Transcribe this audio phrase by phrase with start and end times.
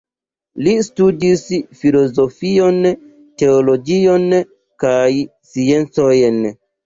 [0.67, 1.43] Li studis
[1.81, 2.79] filozofion,
[3.43, 4.25] teologion
[4.87, 5.07] kaj
[5.53, 6.43] sciencojn.